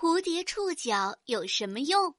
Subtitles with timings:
[0.00, 2.14] 蝴蝶触角有什么用？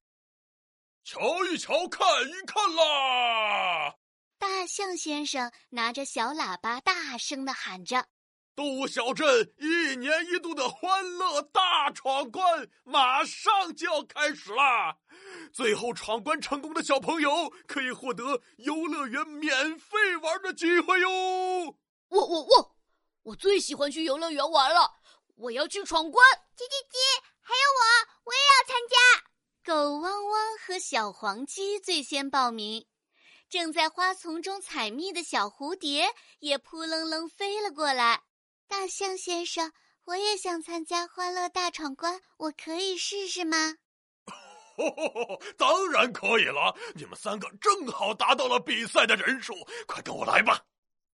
[1.06, 3.96] 瞧一瞧，看一看啦！
[4.38, 8.06] 大象先生拿着小喇叭，大声的喊着
[8.54, 14.98] ：“动物小镇一年一度的欢乐大闯关马上就要开始啦！
[15.54, 21.10] 最后闯关成功的小朋友可以获得游乐园免费玩的机会哟！”
[22.10, 22.76] 我我我，
[23.24, 24.96] 我最喜欢去游乐园玩了！
[25.38, 26.22] 我要去闯关！
[26.58, 27.82] 叽叽叽，还有我，
[28.26, 28.98] 我也要参加！
[29.64, 30.26] 狗汪
[30.80, 32.86] 小黄鸡最先报名。
[33.50, 38.22] 正在花丛中采蜜的小蝴蝶也扑棱棱飞了过来。
[38.68, 39.74] 大象先生，
[40.06, 43.76] 我也想参加欢乐大闯关，我可以试试吗？
[45.58, 46.74] 当然可以了！
[46.96, 49.54] 你们三个正好达到了比赛的人数，
[49.88, 50.64] 快跟我来吧！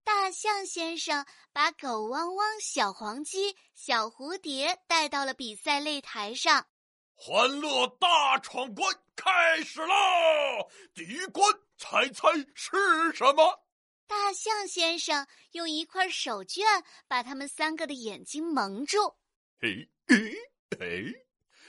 [0.04, 6.68] 大象先生把狗汪汪、小黄鸡、小蝴蝶带到了比赛擂台上。
[7.18, 10.70] 欢乐大闯关开始喽！
[10.94, 12.78] 第一关，猜猜是
[13.14, 13.66] 什么？
[14.06, 19.16] 大象先生用一块手绢把他们三个的眼睛蒙住。
[19.60, 20.36] 嘿，嘿，
[20.78, 21.06] 嘿，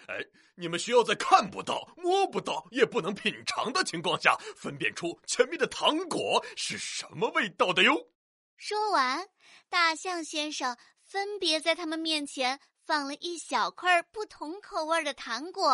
[0.08, 0.16] 哎，
[0.56, 8.08] 你们需要在看不到、摸不到、也不能品尝的情况下，分辨出前面的糖果是什么味道的哟。
[8.56, 9.27] 说完，
[9.70, 12.60] 大象先生分别在他们面前。
[12.86, 15.68] 放了一小块不同口味的糖果，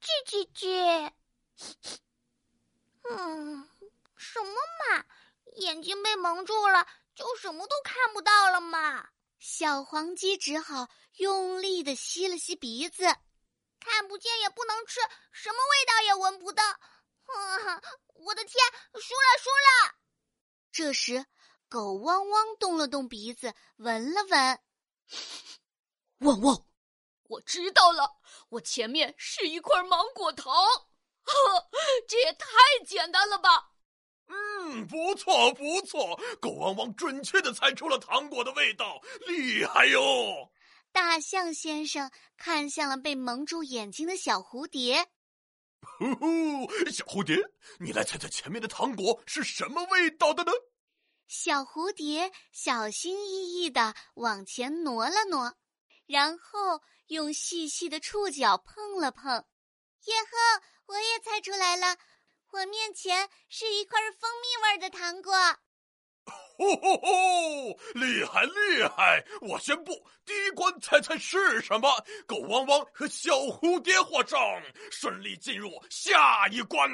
[0.00, 1.12] 叽叽叽。
[3.10, 3.68] 嗯，
[4.16, 5.04] 什么嘛，
[5.56, 9.08] 眼睛被蒙住了，就什么都看不到了嘛。
[9.40, 13.04] 小黄鸡只好用力的吸了吸鼻子，
[13.80, 15.00] 看不见也不能吃，
[15.32, 16.62] 什么味道也闻不到。
[18.14, 19.94] 我的天，输了输了！
[20.70, 21.26] 这时，
[21.68, 24.60] 狗汪汪动了动鼻子，闻了闻。
[26.24, 26.64] 汪汪！
[27.28, 28.16] 我知道了，
[28.48, 30.52] 我前面是一块芒果糖，
[31.22, 31.70] 呵，
[32.08, 32.48] 这也太
[32.86, 33.72] 简单了吧！
[34.26, 40.50] 嗯，不错不错，狗汪汪准确的猜出了糖果的味道，厉害哟！
[40.92, 45.08] 大象先生看向了被蒙住眼睛的小蝴蝶，
[45.80, 47.36] 呼呼，小蝴蝶，
[47.78, 50.52] 你来猜猜前面的糖果是什么味道的呢？
[51.26, 55.54] 小蝴蝶小心翼翼的往前挪了挪。
[56.06, 59.44] 然后用细细的触角碰了碰，
[60.04, 60.62] 耶呵！
[60.86, 61.96] 我也猜出来了，
[62.50, 65.32] 我面前是一块蜂蜜味的糖果。
[66.56, 67.78] 吼吼吼！
[67.94, 69.24] 厉害厉害！
[69.42, 71.88] 我宣布，第一关猜猜是什么？
[72.26, 74.38] 狗汪汪和小蝴蝶获胜，
[74.90, 76.88] 顺利进入下一关。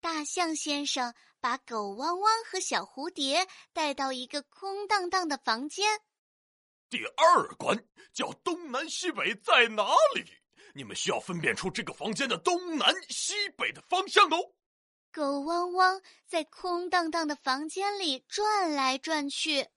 [0.00, 6.00] 大象先生把狗汪汪和小蝴蝶带到一个空荡荡的房间。
[6.88, 7.76] 第二关
[8.12, 10.24] 叫东南西北在哪里？
[10.74, 14.52] 你们需要分辨出这个房间的东南西北的方向哦。
[15.10, 19.68] 狗汪汪在空荡荡的房间里转来转去，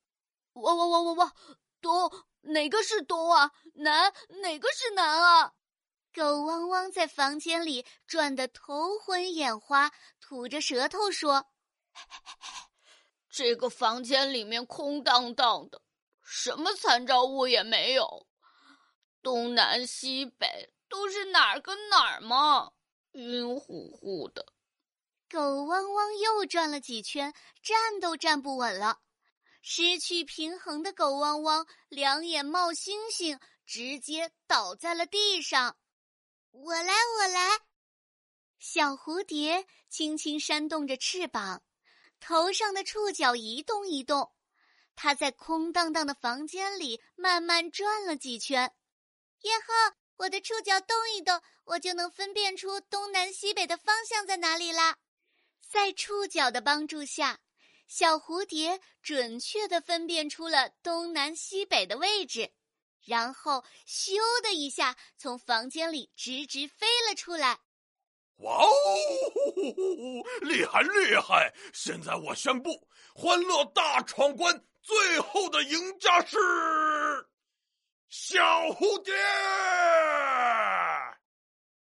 [0.53, 1.35] 汪汪汪汪汪，
[1.81, 2.11] 东
[2.41, 3.51] 哪个是东啊？
[3.75, 5.53] 南哪个是南啊？
[6.13, 11.47] 狗汪汪在房间里转得头昏眼花，吐着舌头说
[13.31, 15.81] ：“这个房间里面空荡荡的。”
[16.31, 18.27] 什么参照物也没有，
[19.23, 22.71] 东南西北都是哪儿跟哪儿嘛？
[23.13, 24.45] 晕乎乎的。
[25.27, 28.99] 狗汪汪又转了几圈，站都站不稳了。
[29.63, 35.77] 失去平衡的狗汪汪两眼冒星星，直接倒在了地上。
[36.51, 37.59] 我来，我来。
[38.59, 41.63] 小蝴蝶轻轻扇动着翅膀，
[42.19, 44.31] 头上的触角一动一动。
[45.01, 48.75] 他在空荡荡的房间里慢慢转了几圈，
[49.43, 49.95] 耶呵！
[50.17, 54.97] 我的触角动一动，我就能分辨出东南西北的方向在哪里啦。
[55.69, 57.39] 在触角的帮助下，
[57.87, 62.51] 小蝴蝶准确的分辨出了东南西北的位置，
[63.05, 67.61] 然后咻的一下从房间里直直飞了出来。
[68.39, 68.69] 哇哦！
[70.41, 71.53] 厉害厉害！
[71.73, 74.63] 现在我宣布，欢乐大闯关。
[74.81, 76.37] 最后的赢家是
[78.07, 78.39] 小
[78.69, 79.13] 蝴蝶。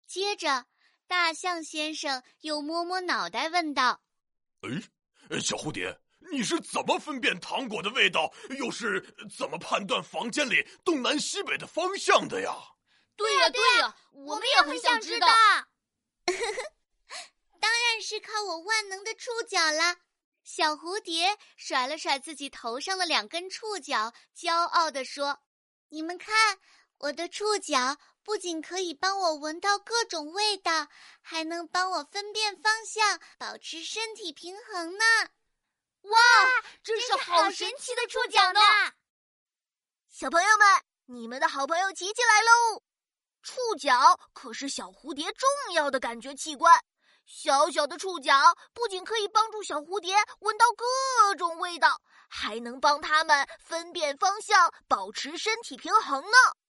[0.06, 0.66] 接着，
[1.06, 4.02] 大象先生又摸摸脑袋问道
[5.30, 5.96] ：“哎，小蝴蝶，
[6.32, 8.30] 你是怎么分辨糖果的味道？
[8.58, 9.00] 又是
[9.38, 12.52] 怎么判断房间里东南西北的方向的呀
[13.16, 15.28] ？”“对呀，对呀，我们也很想知道。
[18.22, 19.96] 靠我万能的触角了。”
[20.44, 25.40] 小蝴蝶甩了甩自己头上的两根触角，骄傲地说
[25.90, 26.58] ：“你们看，
[26.98, 30.88] 我的触角不仅可以帮我闻到各种味道，
[31.20, 35.04] 还能帮我分辨方向，保持身体平衡呢。
[36.02, 36.18] 哇，
[36.82, 38.60] 真是好神奇的触角呢！
[40.08, 40.66] 小朋友们，
[41.06, 42.82] 你们的好朋友琪琪来喽！
[43.42, 46.82] 触角可是小蝴蝶重要的感觉器官。
[47.26, 48.32] 小小的触角
[48.72, 56.61] 不仅可以帮助小蝴蝶闻到各种味道，还能帮它们分辨方向，保持身体平衡呢。